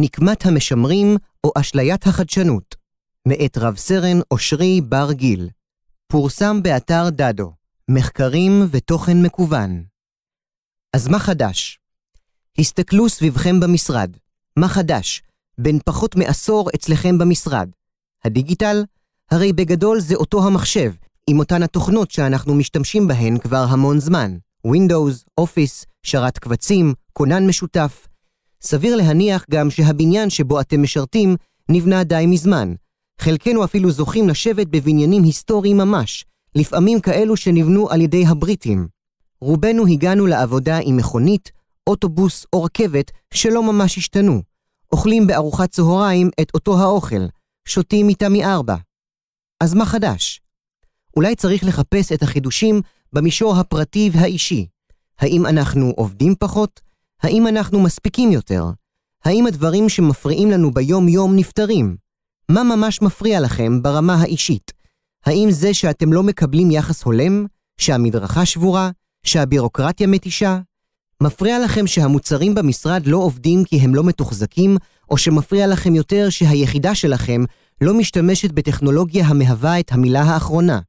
[0.00, 2.74] נקמת המשמרים או אשליית החדשנות,
[3.28, 5.48] מאת רב סרן אושרי בר גיל.
[6.08, 7.52] פורסם באתר דדו,
[7.90, 9.84] מחקרים ותוכן מקוון.
[10.92, 11.78] אז מה חדש?
[12.58, 14.16] הסתכלו סביבכם במשרד.
[14.56, 15.22] מה חדש?
[15.58, 17.70] בין פחות מעשור אצלכם במשרד.
[18.24, 18.84] הדיגיטל?
[19.30, 20.92] הרי בגדול זה אותו המחשב,
[21.30, 24.36] עם אותן התוכנות שאנחנו משתמשים בהן כבר המון זמן.
[24.66, 28.06] Windows, Office, שרת קבצים, כונן משותף.
[28.62, 31.36] סביר להניח גם שהבניין שבו אתם משרתים
[31.68, 32.74] נבנה די מזמן.
[33.20, 36.24] חלקנו אפילו זוכים לשבת בבניינים היסטוריים ממש,
[36.54, 38.88] לפעמים כאלו שנבנו על ידי הבריטים.
[39.40, 41.50] רובנו הגענו לעבודה עם מכונית,
[41.86, 44.42] אוטובוס או רכבת שלא ממש השתנו.
[44.92, 47.26] אוכלים בארוחת צהריים את אותו האוכל,
[47.68, 48.76] שותים מיטה מארבע.
[49.60, 50.40] אז מה חדש?
[51.16, 52.80] אולי צריך לחפש את החידושים
[53.12, 54.66] במישור הפרטי והאישי.
[55.18, 56.80] האם אנחנו עובדים פחות?
[57.22, 58.64] האם אנחנו מספיקים יותר?
[59.24, 61.96] האם הדברים שמפריעים לנו ביום-יום נפתרים?
[62.48, 64.72] מה ממש מפריע לכם ברמה האישית?
[65.26, 67.46] האם זה שאתם לא מקבלים יחס הולם?
[67.80, 68.90] שהמדרכה שבורה?
[69.26, 70.58] שהבירוקרטיה מתישה?
[71.22, 74.76] מפריע לכם שהמוצרים במשרד לא עובדים כי הם לא מתוחזקים,
[75.10, 77.44] או שמפריע לכם יותר שהיחידה שלכם
[77.80, 80.80] לא משתמשת בטכנולוגיה המהווה את המילה האחרונה?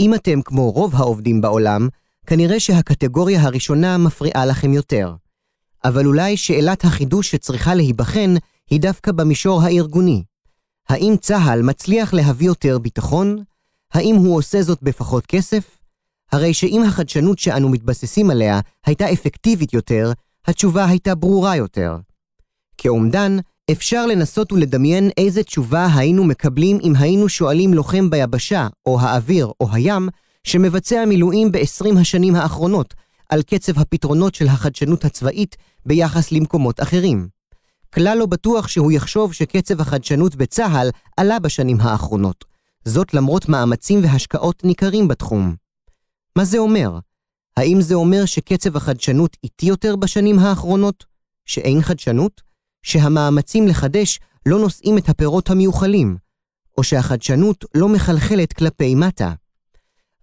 [0.00, 1.88] אם אתם כמו רוב העובדים בעולם,
[2.28, 5.14] כנראה שהקטגוריה הראשונה מפריעה לכם יותר.
[5.84, 8.34] אבל אולי שאלת החידוש שצריכה להיבחן
[8.70, 10.22] היא דווקא במישור הארגוני.
[10.88, 13.42] האם צה"ל מצליח להביא יותר ביטחון?
[13.92, 15.78] האם הוא עושה זאת בפחות כסף?
[16.32, 20.12] הרי שאם החדשנות שאנו מתבססים עליה הייתה אפקטיבית יותר,
[20.46, 21.96] התשובה הייתה ברורה יותר.
[22.78, 23.36] כאומדן,
[23.70, 29.68] אפשר לנסות ולדמיין איזה תשובה היינו מקבלים אם היינו שואלים לוחם ביבשה, או האוויר, או
[29.72, 30.08] הים,
[30.44, 32.94] שמבצע מילואים ב-20 השנים האחרונות,
[33.28, 37.28] על קצב הפתרונות של החדשנות הצבאית ביחס למקומות אחרים.
[37.94, 42.44] כלל לא בטוח שהוא יחשוב שקצב החדשנות בצה"ל עלה בשנים האחרונות,
[42.84, 45.54] זאת למרות מאמצים והשקעות ניכרים בתחום.
[46.36, 46.98] מה זה אומר?
[47.56, 51.04] האם זה אומר שקצב החדשנות איטי יותר בשנים האחרונות?
[51.46, 52.40] שאין חדשנות?
[52.82, 56.16] שהמאמצים לחדש לא נושאים את הפירות המיוחלים?
[56.78, 59.32] או שהחדשנות לא מחלחלת כלפי מטה?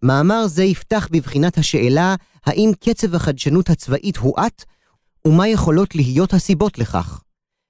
[0.06, 4.64] מאמר זה יפתח בבחינת השאלה האם קצב החדשנות הצבאית הואט,
[5.28, 7.22] ומה יכולות להיות הסיבות לכך.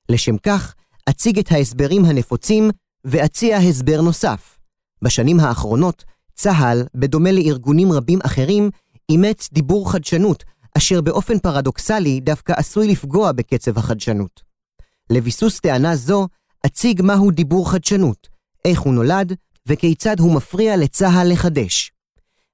[0.09, 0.75] לשם כך,
[1.09, 2.69] אציג את ההסברים הנפוצים
[3.05, 4.57] ואציע הסבר נוסף.
[5.01, 6.03] בשנים האחרונות,
[6.33, 8.69] צה"ל, בדומה לארגונים רבים אחרים,
[9.09, 10.43] אימץ דיבור חדשנות,
[10.77, 14.41] אשר באופן פרדוקסלי דווקא עשוי לפגוע בקצב החדשנות.
[15.09, 16.27] לביסוס טענה זו,
[16.65, 18.27] אציג מהו דיבור חדשנות,
[18.65, 19.33] איך הוא נולד,
[19.67, 21.94] וכיצד הוא מפריע לצה"ל לחדש.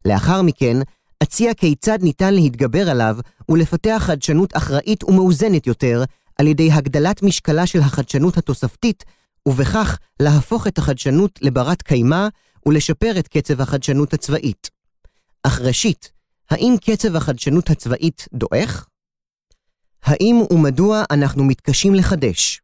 [0.06, 0.78] לאחר מכן,
[1.24, 3.18] אציע כיצד ניתן להתגבר עליו
[3.50, 6.04] ולפתח חדשנות אחראית ומאוזנת יותר,
[6.40, 9.04] על ידי הגדלת משקלה של החדשנות התוספתית,
[9.48, 12.28] ובכך להפוך את החדשנות לברת קיימא
[12.66, 14.70] ולשפר את קצב החדשנות הצבאית.
[15.44, 16.12] אך ראשית,
[16.50, 18.86] האם קצב החדשנות הצבאית דועך?
[20.04, 22.62] האם ומדוע אנחנו מתקשים לחדש?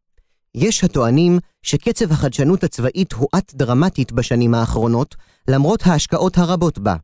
[0.54, 5.14] יש הטוענים שקצב החדשנות הצבאית הואט דרמטית בשנים האחרונות,
[5.48, 6.96] למרות ההשקעות הרבות בה.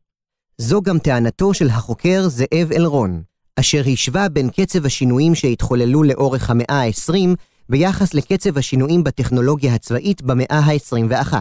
[0.57, 3.23] זו גם טענתו של החוקר זאב אלרון,
[3.55, 7.35] אשר השווה בין קצב השינויים שהתחוללו לאורך המאה ה-20
[7.69, 11.33] ביחס לקצב השינויים בטכנולוגיה הצבאית במאה ה-21.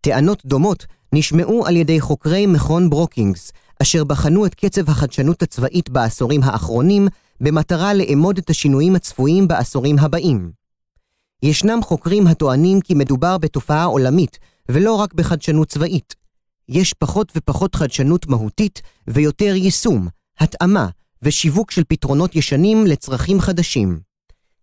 [0.00, 3.52] טענות דומות נשמעו על ידי חוקרי מכון ברוקינגס,
[3.82, 7.08] אשר בחנו את קצב החדשנות הצבאית בעשורים האחרונים,
[7.40, 10.50] במטרה לאמוד את השינויים הצפויים בעשורים הבאים.
[11.42, 16.19] ישנם חוקרים הטוענים כי מדובר בתופעה עולמית, ולא רק בחדשנות צבאית.
[16.70, 20.08] יש פחות ופחות חדשנות מהותית ויותר יישום,
[20.38, 20.88] התאמה
[21.22, 24.00] ושיווק של פתרונות ישנים לצרכים חדשים.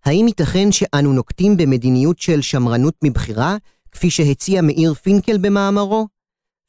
[0.05, 3.57] האם ייתכן שאנו נוקטים במדיניות של שמרנות מבחירה,
[3.91, 6.07] כפי שהציע מאיר פינקל במאמרו?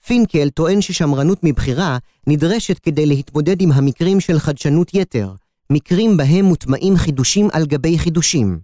[0.07, 5.35] פינקל טוען ששמרנות מבחירה נדרשת כדי להתמודד עם המקרים של חדשנות יתר,
[5.71, 8.61] מקרים בהם מוטמעים חידושים על גבי חידושים.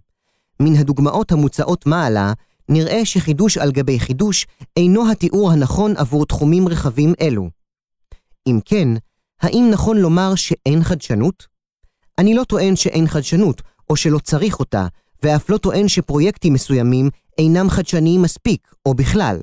[0.59, 2.33] מן הדוגמאות המוצעות מעלה,
[2.69, 4.47] נראה שחידוש על גבי חידוש
[4.77, 7.49] אינו התיאור הנכון עבור תחומים רחבים אלו.
[8.47, 8.87] אם כן,
[9.41, 11.47] האם נכון לומר שאין חדשנות?
[12.17, 14.87] אני לא טוען שאין חדשנות, או שלא צריך אותה,
[15.23, 19.39] ואף לא טוען שפרויקטים מסוימים אינם חדשניים מספיק, או בכלל.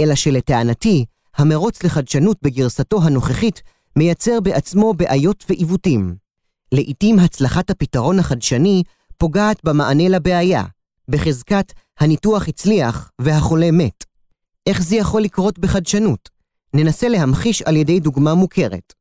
[0.00, 1.04] אלא שלטענתי,
[1.36, 3.62] המרוץ לחדשנות בגרסתו הנוכחית
[3.96, 6.14] מייצר בעצמו בעיות ועיוותים.
[6.72, 8.82] לעתים הצלחת הפתרון החדשני
[9.16, 10.64] פוגעת במענה לבעיה,
[11.10, 14.04] בחזקת הניתוח הצליח והחולה מת.
[14.66, 16.28] איך זה יכול לקרות בחדשנות?
[16.74, 18.92] ננסה להמחיש על ידי דוגמה מוכרת.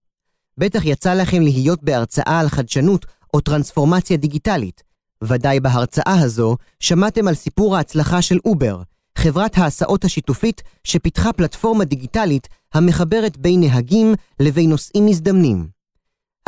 [0.58, 4.84] בטח יצא לכם להיות בהרצאה על חדשנות או טרנספורמציה דיגיטלית,
[5.24, 8.82] ודאי בהרצאה הזו שמעתם על סיפור ההצלחה של אובר,
[9.18, 15.68] חברת ההסעות השיתופית שפיתחה פלטפורמה דיגיטלית המחברת בין נהגים לבין נוסעים מזדמנים.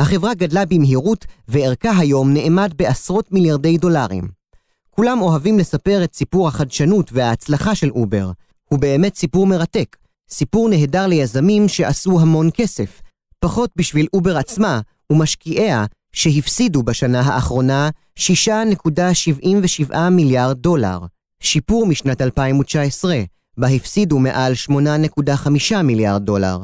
[0.00, 4.41] החברה גדלה במהירות וערכה היום נאמד בעשרות מיליארדי דולרים.
[4.96, 8.30] כולם אוהבים לספר את סיפור החדשנות וההצלחה של אובר.
[8.68, 9.96] הוא באמת סיפור מרתק,
[10.30, 13.02] סיפור נהדר ליזמים שעשו המון כסף,
[13.40, 14.80] פחות בשביל אובר עצמה
[15.12, 20.98] ומשקיעיה שהפסידו בשנה האחרונה 6.77 מיליארד דולר,
[21.40, 23.20] שיפור משנת 2019,
[23.58, 26.58] בה הפסידו מעל 8.5 מיליארד דולר.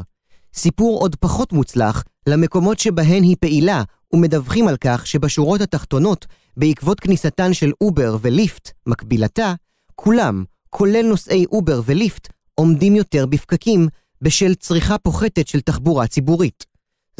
[0.54, 3.82] סיפור עוד פחות מוצלח למקומות שבהן היא פעילה
[4.12, 6.26] ומדווחים על כך שבשורות התחתונות,
[6.58, 9.54] בעקבות כניסתן של אובר וליפט, מקבילתה,
[9.94, 13.88] כולם, כולל נוסעי אובר וליפט, עומדים יותר בפקקים
[14.22, 16.66] בשל צריכה פוחתת של תחבורה ציבורית.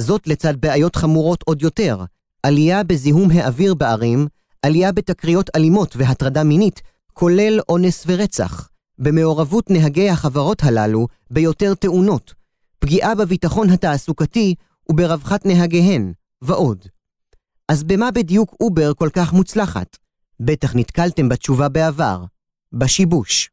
[0.01, 2.05] זאת לצד בעיות חמורות עוד יותר,
[2.43, 4.27] עלייה בזיהום האוויר בערים,
[4.63, 6.83] עלייה בתקריות אלימות והטרדה מינית,
[7.13, 8.69] כולל אונס ורצח,
[8.99, 12.35] במעורבות נהגי החברות הללו ביותר תאונות,
[12.79, 14.55] פגיעה בביטחון התעסוקתי
[14.89, 16.13] וברווחת נהגיהן,
[16.43, 16.87] ועוד.
[17.69, 19.97] אז במה בדיוק אובר כל כך מוצלחת?
[20.41, 22.25] בטח נתקלתם בתשובה בעבר,
[22.73, 23.51] בשיבוש.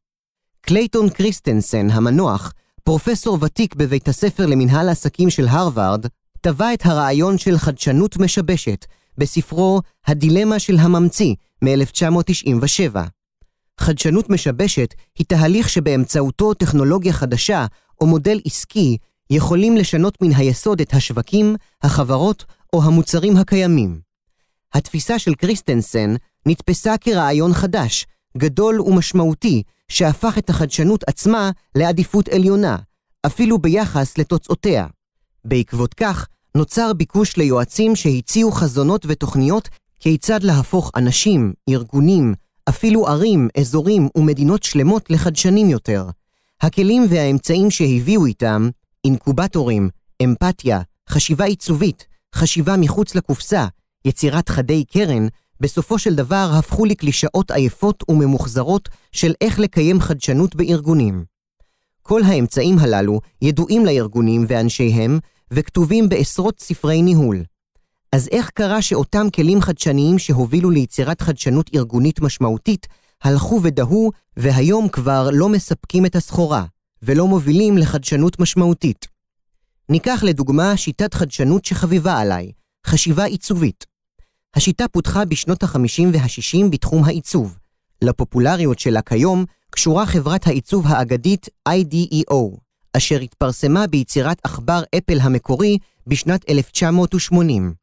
[0.61, 2.53] קלייטון קריסטנסן, המנוח,
[2.83, 6.05] פרופסור ותיק בבית הספר למנהל העסקים של הרווארד,
[6.41, 8.85] טבע את הרעיון של חדשנות משבשת
[9.17, 12.95] בספרו "הדילמה של הממציא" מ-1997.
[13.79, 17.65] חדשנות משבשת היא תהליך שבאמצעותו טכנולוגיה חדשה
[18.01, 18.97] או מודל עסקי
[19.29, 24.04] יכולים לשנות מן היסוד את השווקים, החברות או המוצרים הקיימים.
[24.75, 28.05] התפיסה של קריסטנסן נתפסה כרעיון חדש,
[28.37, 32.77] גדול ומשמעותי, שהפך את החדשנות עצמה לעדיפות עליונה,
[33.25, 34.87] אפילו ביחס לתוצאותיה.
[35.45, 39.69] בעקבות כך, נוצר ביקוש ליועצים שהציעו חזונות ותוכניות
[39.99, 42.33] כיצד להפוך אנשים, ארגונים,
[42.69, 46.05] אפילו ערים, אזורים ומדינות שלמות לחדשנים יותר.
[46.61, 48.69] הכלים והאמצעים שהביאו איתם,
[49.05, 49.89] אינקובטורים,
[50.23, 52.05] אמפתיה, חשיבה עיצובית,
[52.35, 53.67] חשיבה מחוץ לקופסה,
[54.05, 55.27] יצירת חדי קרן,
[55.59, 61.25] בסופו של דבר הפכו לקלישאות עייפות וממוחזרות של איך לקיים חדשנות בארגונים.
[62.01, 65.19] כל האמצעים הללו ידועים לארגונים ואנשיהם,
[65.51, 67.43] וכתובים בעשרות ספרי ניהול.
[68.11, 72.87] אז איך קרה שאותם כלים חדשניים שהובילו ליצירת חדשנות ארגונית משמעותית,
[73.23, 76.65] הלכו ודהו, והיום כבר לא מספקים את הסחורה,
[77.03, 79.07] ולא מובילים לחדשנות משמעותית?
[79.89, 82.51] ניקח לדוגמה שיטת חדשנות שחביבה עליי,
[82.85, 83.94] חשיבה עיצובית.
[84.55, 87.57] השיטה פותחה בשנות ה-50 וה-60 בתחום העיצוב.
[88.01, 92.57] לפופולריות שלה כיום קשורה חברת העיצוב האגדית IDEO,
[92.97, 97.73] אשר התפרסמה ביצירת עכבר אפל המקורי בשנת 1980.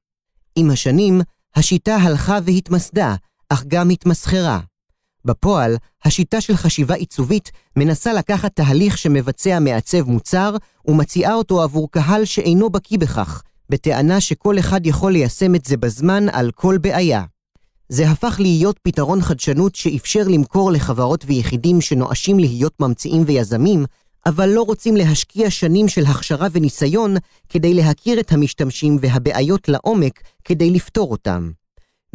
[0.57, 1.21] עם השנים,
[1.55, 3.15] השיטה הלכה והתמסדה,
[3.49, 4.61] אך גם התמסחרה.
[5.25, 12.25] בפועל, השיטה של חשיבה עיצובית מנסה לקחת תהליך שמבצע מעצב מוצר ומציעה אותו עבור קהל
[12.25, 13.43] שאינו בקיא בכך,
[13.73, 17.25] בטענה שכל אחד יכול ליישם את זה בזמן על כל בעיה.
[17.89, 23.85] זה הפך להיות פתרון חדשנות שאפשר למכור לחברות ויחידים שנואשים להיות ממציאים ויזמים,
[24.27, 27.17] אבל לא רוצים להשקיע שנים של הכשרה וניסיון
[27.49, 31.51] כדי להכיר את המשתמשים והבעיות לעומק כדי לפתור אותם.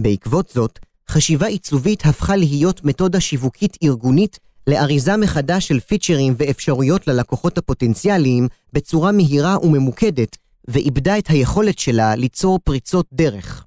[0.01, 7.57] בעקבות זאת, חשיבה עיצובית הפכה להיות מתודה שיווקית ארגונית לאריזה מחדש של פיצ'רים ואפשרויות ללקוחות
[7.57, 10.37] הפוטנציאליים בצורה מהירה וממוקדת,
[10.67, 13.65] ואיבדה את היכולת שלה ליצור פריצות דרך.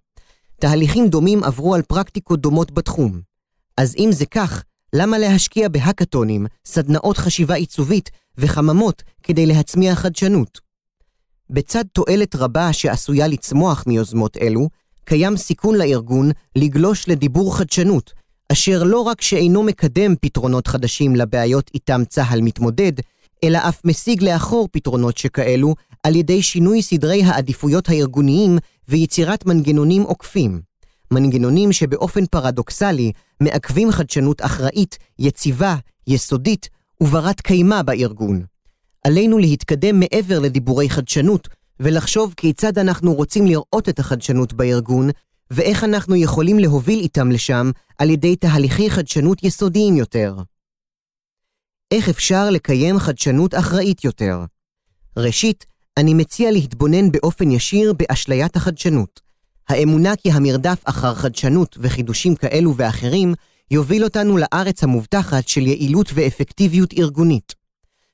[0.61, 3.21] תהליכים דומים עברו על פרקטיקות דומות בתחום.
[3.77, 10.61] אז אם זה כך, למה להשקיע בהאקתונים, סדנאות חשיבה עיצובית וחממות כדי להצמיע חדשנות?
[11.51, 14.69] בצד תועלת רבה שעשויה לצמוח מיוזמות אלו,
[15.05, 18.13] קיים סיכון לארגון לגלוש לדיבור חדשנות,
[18.53, 22.93] אשר לא רק שאינו מקדם פתרונות חדשים לבעיות איתם צה"ל מתמודד,
[23.45, 30.61] אלא אף משיג לאחור פתרונות שכאלו על ידי שינוי סדרי העדיפויות הארגוניים ויצירת מנגנונים עוקפים.
[31.11, 35.77] מנגנונים שבאופן פרדוקסלי מעכבים חדשנות אחראית, יציבה,
[36.07, 36.69] יסודית
[37.01, 38.45] וברת קיימא בארגון.
[39.07, 41.49] עלינו להתקדם מעבר לדיבורי חדשנות
[41.81, 45.11] ולחשוב כיצד אנחנו רוצים לראות את החדשנות בארגון
[45.51, 50.37] ואיך אנחנו יכולים להוביל איתם לשם על ידי תהליכי חדשנות יסודיים יותר.
[51.95, 54.45] איך אפשר לקיים חדשנות אחראית יותר?
[55.17, 55.67] ראשית,
[56.01, 59.21] אני מציע להתבונן באופן ישיר באשליית החדשנות.
[59.69, 63.35] האמונה כי המרדף אחר חדשנות וחידושים כאלו ואחרים
[63.71, 67.55] יוביל אותנו לארץ המובטחת של יעילות ואפקטיביות ארגונית.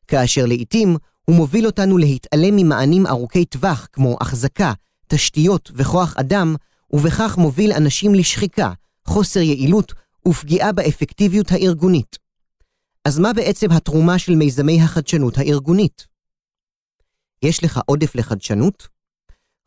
[0.08, 4.72] כאשר לעתים הוא מוביל אותנו להתעלם ממענים ארוכי טווח כמו החזקה,
[5.06, 6.56] תשתיות וכוח אדם,
[6.90, 8.72] ובכך מוביל אנשים לשחיקה,
[9.04, 9.92] חוסר יעילות
[10.28, 12.18] ופגיעה באפקטיביות הארגונית.
[13.04, 16.15] אז מה בעצם התרומה של מיזמי החדשנות הארגונית?
[17.42, 18.88] יש לך עודף לחדשנות?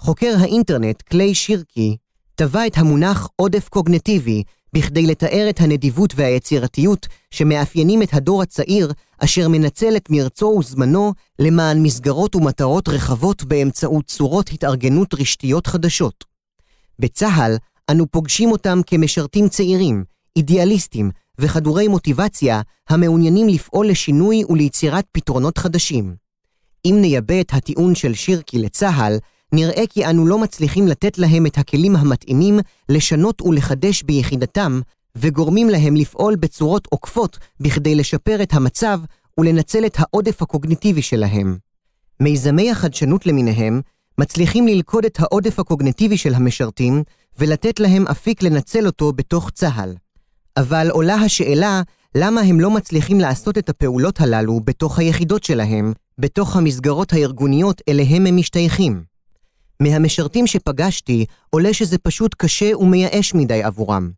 [0.02, 1.98] חוקר האינטרנט קליי שירקי
[2.36, 9.48] טבע את המונח עודף קוגנטיבי בכדי לתאר את הנדיבות והיצירתיות שמאפיינים את הדור הצעיר, אשר
[9.48, 16.24] מנצל את מרצו וזמנו למען מסגרות ומטרות רחבות באמצעות צורות התארגנות רשתיות חדשות.
[17.00, 17.58] בצה"ל,
[17.92, 20.04] אנו פוגשים אותם כמשרתים צעירים,
[20.36, 26.29] אידיאליסטים וחדורי מוטיבציה המעוניינים לפעול לשינוי וליצירת פתרונות חדשים.
[26.86, 29.18] אם נייבא את הטיעון של שירקי לצה"ל,
[29.54, 32.60] נראה כי אנו לא מצליחים לתת להם את הכלים המתאימים
[32.90, 34.82] לשנות ולחדש ביחידתם,
[35.16, 39.00] וגורמים להם לפעול בצורות עוקפות בכדי לשפר את המצב
[39.38, 41.58] ולנצל את העודף הקוגניטיבי שלהם.
[42.20, 43.82] מיזמי החדשנות למיניהם
[44.18, 47.04] מצליחים ללכוד את העודף הקוגניטיבי של המשרתים
[47.38, 49.96] ולתת להם אפיק לנצל אותו בתוך צה"ל.
[50.58, 51.82] אבל עולה השאלה
[52.16, 58.26] למה הם לא מצליחים לעשות את הפעולות הללו בתוך היחידות שלהם, בתוך המסגרות הארגוניות אליהם
[58.26, 59.04] הם משתייכים.
[59.80, 64.12] מהמשרתים שפגשתי עולה שזה פשוט קשה ומייאש מדי עבורם.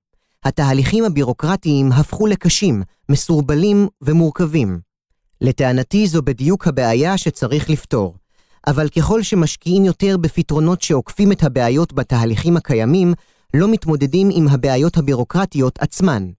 [0.43, 4.79] התהליכים הבירוקרטיים הפכו לקשים, מסורבלים ומורכבים.
[5.41, 8.15] לטענתי זו בדיוק הבעיה שצריך לפתור.
[8.67, 13.13] אבל ככל שמשקיעים יותר בפתרונות שעוקפים את הבעיות בתהליכים הקיימים,
[13.53, 16.29] לא מתמודדים עם הבעיות הבירוקרטיות עצמן.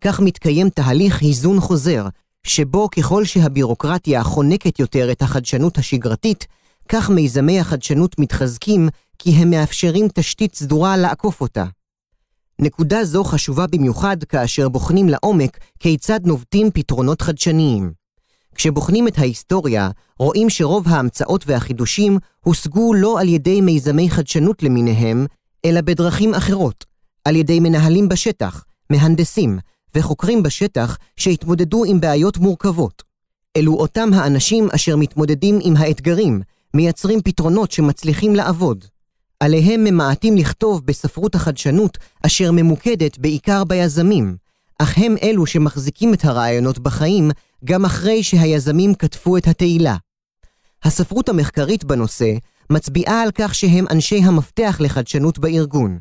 [0.00, 2.06] כך מתקיים תהליך היזון חוזר,
[2.46, 6.46] שבו ככל שהבירוקרטיה חונקת יותר את החדשנות השגרתית,
[6.88, 8.88] כך מיזמי החדשנות מתחזקים
[9.18, 11.64] כי הם מאפשרים תשתית סדורה לעקוף אותה.
[12.60, 17.92] נקודה זו חשובה במיוחד כאשר בוחנים לעומק כיצד נובטים פתרונות חדשניים.
[18.54, 25.26] כשבוחנים את ההיסטוריה, רואים שרוב ההמצאות והחידושים הושגו לא על ידי מיזמי חדשנות למיניהם,
[25.64, 26.84] אלא בדרכים אחרות,
[27.24, 29.58] על ידי מנהלים בשטח, מהנדסים
[29.94, 33.02] וחוקרים בשטח שהתמודדו עם בעיות מורכבות.
[33.56, 36.40] אלו אותם האנשים אשר מתמודדים עם האתגרים,
[36.74, 38.84] מייצרים פתרונות שמצליחים לעבוד.
[39.40, 44.36] עליהם ממעטים לכתוב בספרות החדשנות, אשר ממוקדת בעיקר ביזמים,
[44.78, 47.30] אך הם אלו שמחזיקים את הרעיונות בחיים,
[47.64, 49.96] גם אחרי שהיזמים כתבו את התהילה.
[50.84, 52.32] הספרות המחקרית בנושא
[52.70, 55.98] מצביעה על כך שהם אנשי המפתח לחדשנות בארגון.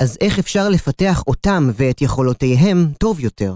[0.00, 3.54] אז איך אפשר לפתח אותם ואת יכולותיהם טוב יותר?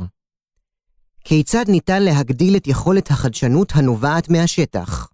[1.24, 5.08] כיצד ניתן להגדיל את יכולת החדשנות הנובעת מהשטח?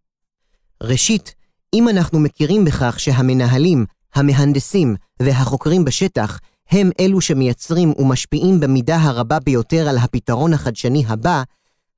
[0.82, 1.34] ראשית,
[1.74, 6.40] אם אנחנו מכירים בכך שהמנהלים, המהנדסים והחוקרים בשטח
[6.70, 11.42] הם אלו שמייצרים ומשפיעים במידה הרבה ביותר על הפתרון החדשני הבא,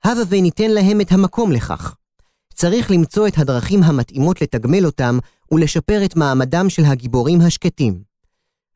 [0.04, 1.94] הבה וניתן להם את המקום לכך.
[2.54, 5.18] צריך למצוא את הדרכים המתאימות לתגמל אותם
[5.52, 8.07] ולשפר את מעמדם של הגיבורים השקטים.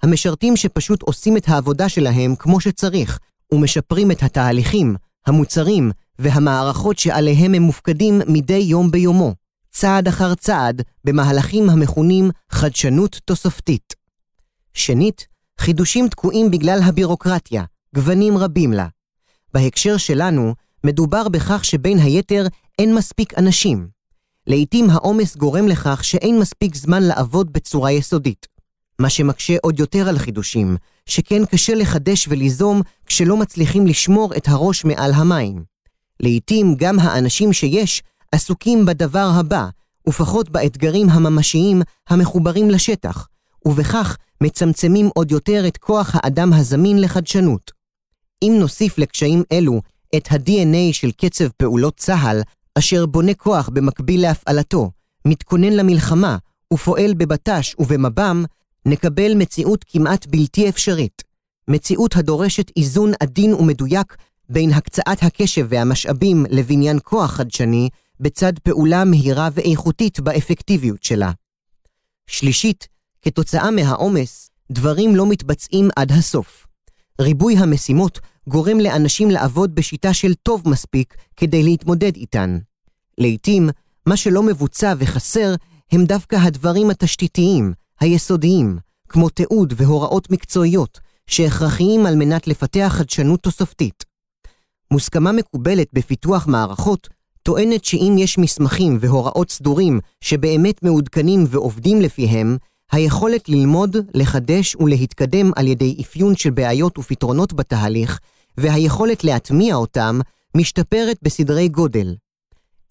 [0.03, 3.19] המשרתים שפשוט עושים את העבודה שלהם כמו שצריך,
[3.53, 9.35] ומשפרים את התהליכים, המוצרים והמערכות שעליהם הם מופקדים מדי יום ביומו.
[9.71, 13.95] צעד אחר צעד במהלכים המכונים חדשנות תוספתית.
[14.75, 15.27] שנית,
[15.61, 18.87] חידושים תקועים בגלל הבירוקרטיה, גוונים רבים לה.
[19.55, 20.55] בהקשר שלנו,
[20.85, 22.47] מדובר בכך שבין היתר
[22.79, 23.89] אין מספיק אנשים.
[24.47, 28.52] לעתים העומס גורם לכך שאין מספיק זמן לעבוד בצורה יסודית.
[29.03, 34.85] מה שמקשה עוד יותר על חידושים, שכן קשה לחדש וליזום כשלא מצליחים לשמור את הראש
[34.85, 35.65] מעל המים.
[36.21, 39.67] לעתים גם האנשים שיש עסוקים בדבר הבא,
[40.09, 43.29] ופחות באתגרים הממשיים המחוברים לשטח,
[43.65, 47.71] ובכך מצמצמים עוד יותר את כוח האדם הזמין לחדשנות.
[48.43, 49.81] אם נוסיף לקשיים אלו
[50.17, 52.43] את ה-DNA של קצב פעולות צה"ל,
[52.79, 54.91] אשר בונה כוח במקביל להפעלתו,
[55.27, 56.37] מתכונן למלחמה
[56.73, 58.45] ופועל בבט"ש ובמב"ם,
[58.87, 61.23] נקבל מציאות כמעט בלתי אפשרית.
[61.69, 64.17] מציאות הדורשת איזון עדין ומדויק
[64.49, 67.89] בין הקצאת הקשב והמשאבים לבניין כוח חדשני,
[68.21, 71.33] בצד פעולה מהירה ואיכותית באפקטיביות שלה.
[72.27, 72.89] שלישית,
[73.23, 76.67] כתוצאה מהעומס, דברים לא מתבצעים עד הסוף.
[77.21, 82.59] ריבוי המשימות גורם לאנשים לעבוד בשיטה של טוב מספיק כדי להתמודד איתן.
[83.19, 83.69] לעתים,
[84.07, 85.55] מה שלא מבוצע וחסר
[85.93, 88.79] הם דווקא הדברים התשתיתיים, היסודיים,
[89.09, 94.05] כמו תיעוד והוראות מקצועיות, שהכרחיים על מנת לפתח חדשנות תוספתית.
[94.91, 97.09] מוסכמה מקובלת בפיתוח מערכות
[97.43, 102.57] טוענת שאם יש מסמכים והוראות סדורים שבאמת מעודכנים ועובדים לפיהם,
[102.93, 108.21] היכולת ללמוד, לחדש ולהתקדם על ידי אפיון של בעיות ופתרונות בתהליך,
[108.59, 110.21] והיכולת להטמיע אותם,
[110.57, 112.15] משתפרת בסדרי גודל.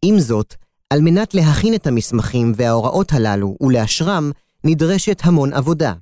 [0.01, 0.55] עם זאת,
[0.89, 4.31] על מנת להכין את המסמכים וההוראות הללו ולאשרם,
[4.63, 5.93] נדרשת המון עבודה.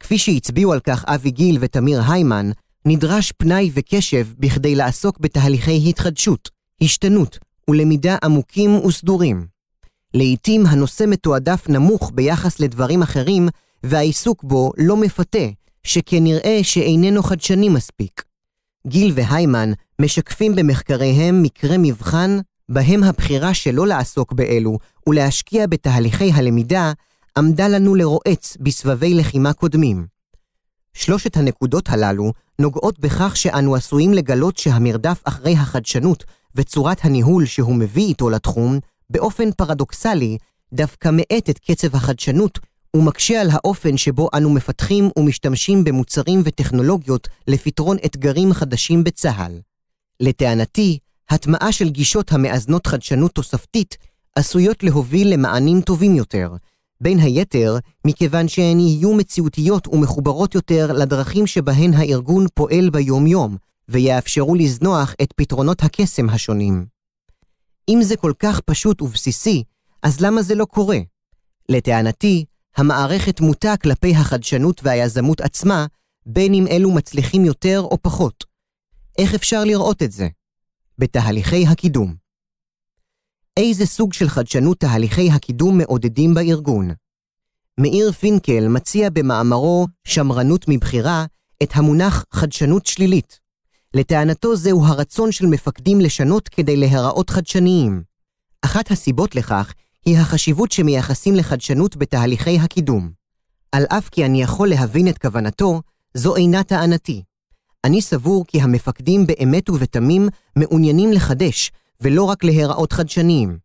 [0.00, 2.50] כפי שהצביעו על כך אבי גיל ותמיר היימן,
[2.86, 6.48] נדרש פנאי וקשב בכדי לעסוק בתהליכי התחדשות,
[6.82, 7.38] השתנות
[7.70, 9.46] ולמידה עמוקים וסדורים.
[10.14, 13.48] לעתים הנושא מתועדף נמוך ביחס לדברים אחרים,
[13.82, 15.46] והעיסוק בו לא מפתה,
[15.82, 18.22] שכן נראה שאיננו חדשני מספיק.
[18.86, 22.38] גיל והיימן משקפים במחקריהם מקרה מבחן,
[22.68, 26.92] בהם הבחירה שלא לעסוק באלו ולהשקיע בתהליכי הלמידה,
[27.38, 30.06] עמדה לנו לרועץ בסבבי לחימה קודמים.
[30.94, 38.06] שלושת הנקודות הללו נוגעות בכך שאנו עשויים לגלות שהמרדף אחרי החדשנות וצורת הניהול שהוא מביא
[38.06, 38.78] איתו לתחום,
[39.10, 40.38] באופן פרדוקסלי,
[40.72, 42.58] דווקא מאט את קצב החדשנות
[42.96, 49.60] ומקשה על האופן שבו אנו מפתחים ומשתמשים במוצרים וטכנולוגיות לפתרון אתגרים חדשים בצה"ל.
[50.20, 50.98] לטענתי,
[51.30, 53.96] הטמעה של גישות המאזנות חדשנות תוספתית
[54.34, 56.50] עשויות להוביל למענים טובים יותר,
[57.00, 63.56] בין היתר, מכיוון שהן יהיו מציאותיות ומחוברות יותר לדרכים שבהן הארגון פועל ביום-יום,
[63.88, 66.86] ויאפשרו לזנוח את פתרונות הקסם השונים.
[67.88, 69.62] אם זה כל כך פשוט ובסיסי,
[70.02, 70.98] אז למה זה לא קורה?
[71.68, 72.44] לטענתי,
[72.76, 75.86] המערכת מוטה כלפי החדשנות והיזמות עצמה,
[76.26, 78.44] בין אם אלו מצליחים יותר או פחות.
[79.18, 80.28] איך אפשר לראות את זה?
[80.98, 82.27] בתהליכי הקידום.
[83.58, 86.90] איזה סוג של חדשנות תהליכי הקידום מעודדים בארגון?
[87.80, 91.24] מאיר פינקל מציע במאמרו "שמרנות מבחירה"
[91.62, 93.38] את המונח חדשנות שלילית.
[93.94, 98.02] לטענתו זהו הרצון של מפקדים לשנות כדי להיראות חדשניים.
[98.62, 99.72] אחת הסיבות לכך
[100.06, 103.10] היא החשיבות שמייחסים לחדשנות בתהליכי הקידום.
[103.72, 105.82] על אף כי אני יכול להבין את כוונתו,
[106.14, 107.22] זו אינה טענתי.
[107.84, 111.70] אני סבור כי המפקדים באמת ובתמים מעוניינים לחדש,
[112.02, 113.58] ולא רק להיראות חדשניים.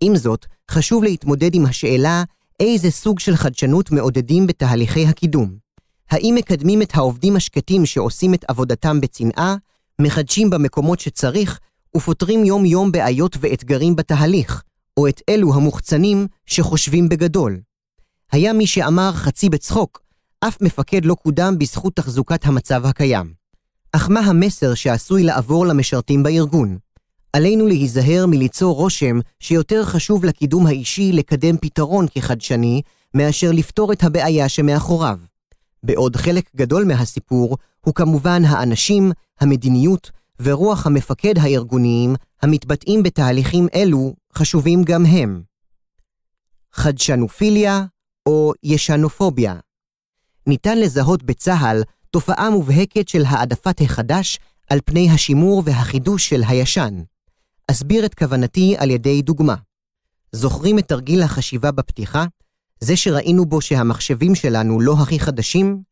[0.00, 2.24] עם זאת, חשוב להתמודד עם השאלה
[2.60, 5.56] איזה סוג של חדשנות מעודדים בתהליכי הקידום.
[6.10, 9.56] האם מקדמים את העובדים השקטים שעושים את עבודתם בצנעה,
[10.00, 11.60] מחדשים במקומות שצריך,
[11.96, 14.62] ופותרים יום-יום בעיות ואתגרים בתהליך,
[14.96, 17.60] או את אלו המוחצנים שחושבים בגדול.
[18.32, 20.02] היה מי שאמר חצי בצחוק,
[20.40, 23.32] אף מפקד לא קודם בזכות תחזוקת המצב הקיים.
[23.92, 26.78] אך מה המסר שעשוי לעבור למשרתים בארגון?
[27.34, 32.82] עלינו להיזהר מליצור רושם שיותר חשוב לקידום האישי לקדם פתרון כחדשני,
[33.14, 35.18] מאשר לפתור את הבעיה שמאחוריו.
[35.82, 44.82] בעוד חלק גדול מהסיפור הוא כמובן האנשים, המדיניות ורוח המפקד הארגוניים המתבטאים בתהליכים אלו חשובים
[44.84, 45.42] גם הם.
[46.72, 47.84] חדשנופיליה
[48.26, 49.54] או ישנופוביה.
[50.46, 54.38] ניתן לזהות בצה"ל תופעה מובהקת של העדפת החדש
[54.70, 57.02] על פני השימור והחידוש של הישן.
[57.70, 59.54] אסביר את כוונתי על ידי דוגמה.
[60.32, 62.24] זוכרים את תרגיל החשיבה בפתיחה?
[62.80, 65.82] זה שראינו בו שהמחשבים שלנו לא הכי חדשים?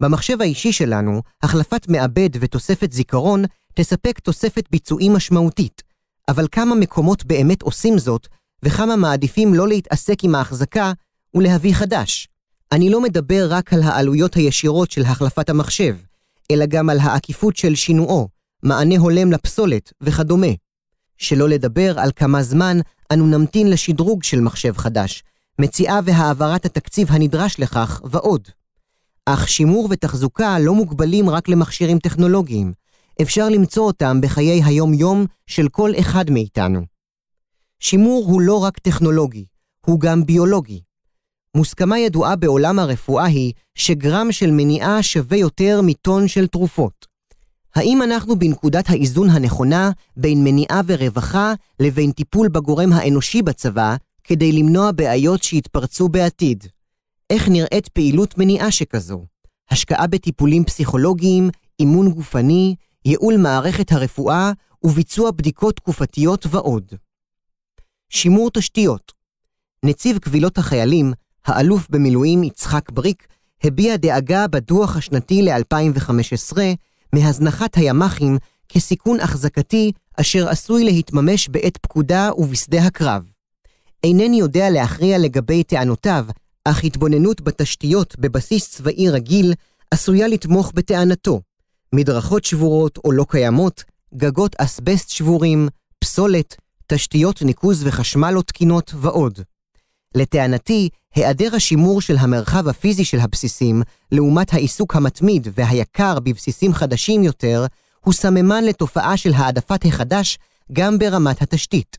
[0.00, 5.82] במחשב האישי שלנו, החלפת מעבד ותוספת זיכרון תספק תוספת ביצועים משמעותית,
[6.28, 8.26] אבל כמה מקומות באמת עושים זאת,
[8.62, 10.92] וכמה מעדיפים לא להתעסק עם ההחזקה
[11.34, 12.28] ולהביא חדש.
[12.72, 15.96] אני לא מדבר רק על העלויות הישירות של החלפת המחשב,
[16.50, 18.28] אלא גם על העקיפות של שינועו,
[18.62, 20.69] מענה הולם לפסולת וכדומה.
[21.20, 22.78] שלא לדבר על כמה זמן
[23.12, 25.22] אנו נמתין לשדרוג של מחשב חדש,
[25.58, 28.48] מציאה והעברת התקציב הנדרש לכך ועוד.
[29.26, 32.72] אך שימור ותחזוקה לא מוגבלים רק למכשירים טכנולוגיים,
[33.22, 36.80] אפשר למצוא אותם בחיי היום-יום של כל אחד מאיתנו.
[37.80, 39.44] שימור הוא לא רק טכנולוגי,
[39.86, 40.80] הוא גם ביולוגי.
[41.56, 47.09] מוסכמה ידועה בעולם הרפואה היא שגרם של מניעה שווה יותר מטון של תרופות.
[47.74, 54.92] האם אנחנו בנקודת האיזון הנכונה בין מניעה ורווחה לבין טיפול בגורם האנושי בצבא כדי למנוע
[54.92, 56.64] בעיות שיתפרצו בעתיד?
[57.30, 59.24] איך נראית פעילות מניעה שכזו?
[59.70, 64.52] השקעה בטיפולים פסיכולוגיים, אימון גופני, ייעול מערכת הרפואה
[64.82, 66.92] וביצוע בדיקות תקופתיות ועוד.
[68.08, 69.12] שימור תשתיות
[69.84, 71.12] נציב קבילות החיילים,
[71.46, 73.26] האלוף במילואים יצחק בריק,
[73.64, 76.58] הביע דאגה בדוח השנתי ל-2015
[77.12, 83.32] מהזנחת הימ"חים כסיכון החזקתי אשר עשוי להתממש בעת פקודה ובשדה הקרב.
[84.04, 86.26] אינני יודע להכריע לגבי טענותיו,
[86.64, 89.54] אך התבוננות בתשתיות בבסיס צבאי רגיל
[89.90, 91.40] עשויה לתמוך בטענתו.
[91.94, 95.68] מדרכות שבורות או לא קיימות, גגות אסבסט שבורים,
[95.98, 99.40] פסולת, תשתיות ניקוז וחשמל לא תקינות ועוד.
[100.14, 107.66] לטענתי, היעדר השימור של המרחב הפיזי של הבסיסים, לעומת העיסוק המתמיד והיקר בבסיסים חדשים יותר,
[108.00, 110.38] הוא סממן לתופעה של העדפת החדש
[110.72, 111.96] גם ברמת התשתית.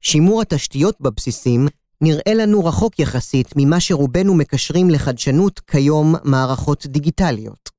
[0.00, 1.66] שימור התשתיות בבסיסים
[2.00, 7.70] נראה לנו רחוק יחסית ממה שרובנו מקשרים לחדשנות כיום מערכות דיגיטליות.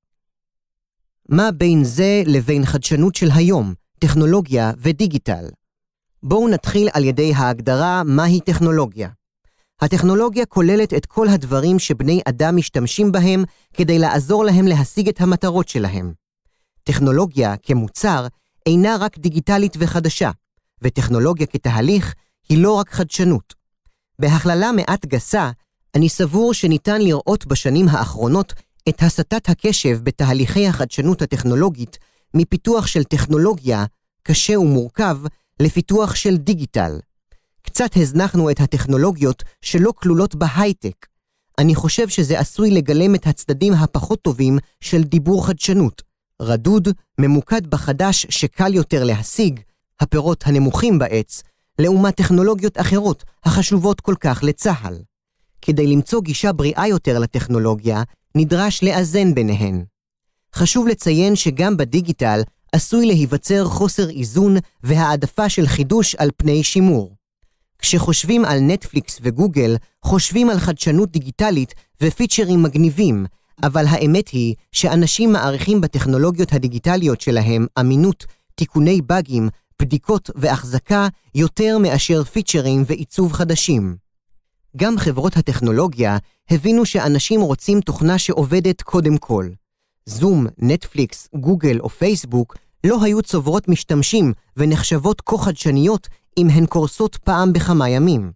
[1.29, 5.45] מה בין זה לבין חדשנות של היום, טכנולוגיה ודיגיטל?
[6.23, 9.09] בואו נתחיל על ידי ההגדרה מהי טכנולוגיה.
[9.81, 15.69] הטכנולוגיה כוללת את כל הדברים שבני אדם משתמשים בהם כדי לעזור להם להשיג את המטרות
[15.69, 16.13] שלהם.
[16.83, 18.27] טכנולוגיה כמוצר
[18.65, 20.31] אינה רק דיגיטלית וחדשה,
[20.81, 22.13] וטכנולוגיה כתהליך
[22.49, 23.53] היא לא רק חדשנות.
[24.19, 25.51] בהכללה מעט גסה,
[25.95, 28.53] אני סבור שניתן לראות בשנים האחרונות
[28.89, 31.97] את הסטת הקשב בתהליכי החדשנות הטכנולוגית
[32.33, 33.86] מפיתוח של טכנולוגיה
[34.23, 35.17] קשה ומורכב
[35.59, 36.99] לפיתוח של דיגיטל.
[37.73, 41.05] קצת הזנחנו את הטכנולוגיות שלא כלולות בהייטק.
[41.59, 46.01] אני חושב שזה עשוי לגלם את הצדדים הפחות טובים של דיבור חדשנות.
[46.41, 46.88] רדוד,
[47.19, 49.59] ממוקד בחדש שקל יותר להשיג,
[49.99, 51.43] הפירות הנמוכים בעץ,
[51.79, 54.97] לעומת טכנולוגיות אחרות החשובות כל כך לצה"ל.
[55.62, 58.03] כדי למצוא גישה בריאה יותר לטכנולוגיה,
[58.36, 59.86] נדרש לאזן ביניהן.
[60.55, 67.22] חשוב לציין שגם בדיגיטל עשוי להיווצר חוסר איזון והעדפה של חידוש על פני שימור.
[67.84, 73.26] כשחושבים על נטפליקס וגוגל, חושבים על חדשנות דיגיטלית ופיצ'רים מגניבים,
[73.63, 79.50] אבל האמת היא שאנשים מעריכים בטכנולוגיות הדיגיטליות שלהם אמינות, תיקוני באגים,
[79.82, 83.96] בדיקות והחזקה יותר מאשר פיצ'רים ועיצוב חדשים.
[84.78, 86.17] גם חברות הטכנולוגיה
[86.50, 89.50] הבינו שאנשים רוצים תוכנה שעובדת קודם כל.
[90.06, 97.15] זום, נטפליקס, גוגל או פייסבוק לא היו צוברות משתמשים ונחשבות כה חדשניות אם הן קורסות
[97.15, 98.32] פעם בכמה ימים.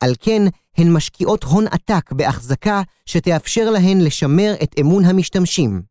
[0.00, 0.42] על כן,
[0.76, 5.82] הן משקיעות הון עתק בהחזקה שתאפשר להן לשמר את אמון המשתמשים.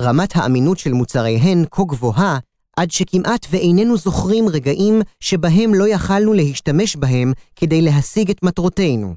[0.00, 2.38] רמת האמינות של מוצריהן כה גבוהה,
[2.76, 9.14] עד שכמעט ואיננו זוכרים רגעים שבהם לא יכלנו להשתמש בהם כדי להשיג את מטרותינו.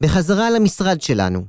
[0.00, 1.44] בחזרה למשרד שלנו,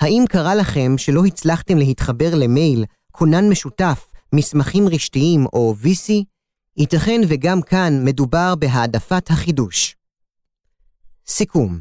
[0.00, 6.12] האם קרה לכם שלא הצלחתם להתחבר למייל, כונן משותף, מסמכים רשתיים או VC?
[6.78, 9.96] ייתכן וגם כאן מדובר בהעדפת החידוש.
[11.26, 11.80] סיכום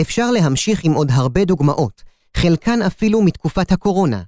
[0.00, 2.02] אפשר להמשיך עם עוד הרבה דוגמאות,
[2.36, 4.22] חלקן אפילו מתקופת הקורונה.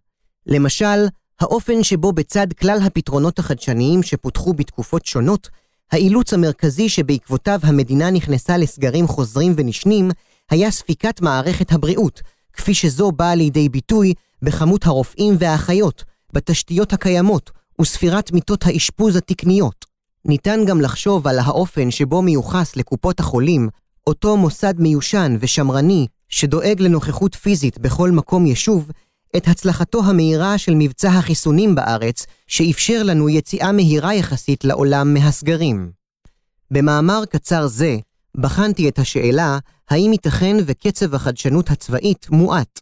[0.47, 1.07] למשל,
[1.41, 5.49] האופן שבו בצד כלל הפתרונות החדשניים שפותחו בתקופות שונות,
[5.93, 10.11] האילוץ המרכזי שבעקבותיו המדינה נכנסה לסגרים חוזרים ונשנים,
[10.51, 17.51] היה ספיקת מערכת הבריאות, כפי שזו באה לידי ביטוי בכמות הרופאים והאחיות, בתשתיות הקיימות
[17.83, 19.85] וספירת מיטות האשפוז התקניות.
[20.25, 23.69] ניתן גם לחשוב על האופן שבו מיוחס לקופות החולים
[24.07, 28.91] אותו מוסד מיושן ושמרני שדואג לנוכחות פיזית בכל מקום יישוב,
[29.37, 35.91] את הצלחתו המהירה של מבצע החיסונים בארץ, שאפשר לנו יציאה מהירה יחסית לעולם מהסגרים.
[36.71, 37.97] במאמר קצר זה,
[38.37, 39.59] בחנתי את השאלה
[39.91, 42.81] האם ייתכן וקצב החדשנות הצבאית מועט.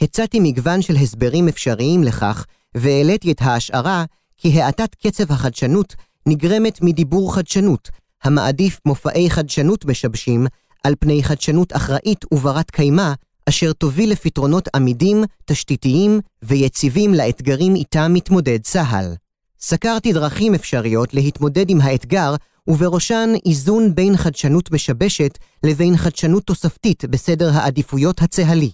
[0.00, 4.04] הצעתי מגוון של הסברים אפשריים לכך, והעליתי את ההשערה
[4.36, 5.94] כי האטת קצב החדשנות
[6.26, 7.88] נגרמת מדיבור חדשנות,
[8.22, 10.46] המעדיף מופעי חדשנות משבשים
[10.84, 13.12] על פני חדשנות אחראית וברת קיימא,
[13.48, 19.14] אשר תוביל לפתרונות עמידים, תשתיתיים ויציבים לאתגרים איתם מתמודד צה"ל.
[19.60, 22.34] סקרתי דרכים אפשריות להתמודד עם האתגר,
[22.68, 28.70] ובראשן איזון בין חדשנות משבשת לבין חדשנות תוספתית בסדר העדיפויות הצה"לי.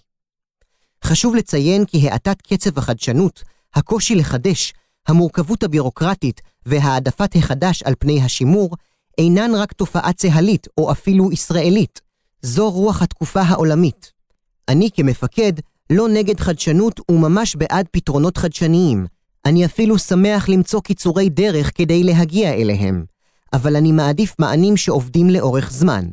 [1.04, 3.42] חשוב לציין כי האטת קצב החדשנות,
[3.74, 4.72] הקושי לחדש,
[5.08, 8.76] המורכבות הבירוקרטית והעדפת החדש על פני השימור,
[9.18, 12.00] אינן רק תופעה צהלית או אפילו ישראלית,
[12.42, 14.12] זו רוח התקופה העולמית.
[14.68, 15.52] אני כמפקד
[15.90, 19.06] לא נגד חדשנות וממש בעד פתרונות חדשניים.
[19.46, 23.04] אני אפילו שמח למצוא קיצורי דרך כדי להגיע אליהם.
[23.52, 26.08] אבל אני מעדיף מענים שעובדים לאורך זמן.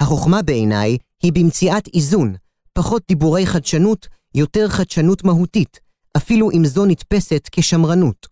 [0.00, 2.34] החוכמה בעיניי היא במציאת איזון,
[2.72, 5.80] פחות דיבורי חדשנות, יותר חדשנות מהותית,
[6.16, 8.26] אפילו אם זו נתפסת כשמרנות.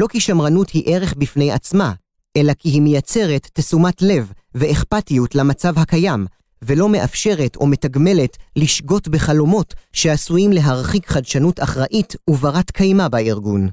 [0.00, 1.92] לא כי שמרנות היא ערך בפני עצמה,
[2.36, 6.26] אלא כי היא מייצרת תשומת לב ואכפתיות למצב הקיים,
[6.62, 13.68] ולא מאפשרת או מתגמלת לשגות בחלומות שעשויים להרחיק חדשנות אחראית וברת קיימא בארגון.